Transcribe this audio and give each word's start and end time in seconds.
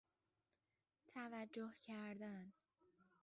توجه 1.07 1.73
کردن 1.87 2.53